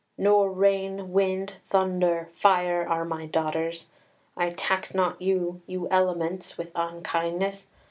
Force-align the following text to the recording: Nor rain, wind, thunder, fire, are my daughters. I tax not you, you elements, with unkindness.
Nor 0.17 0.49
rain, 0.51 1.11
wind, 1.13 1.57
thunder, 1.69 2.29
fire, 2.33 2.83
are 2.89 3.05
my 3.05 3.27
daughters. 3.27 3.87
I 4.35 4.49
tax 4.49 4.95
not 4.95 5.21
you, 5.21 5.61
you 5.67 5.87
elements, 5.91 6.57
with 6.57 6.71
unkindness. 6.73 7.67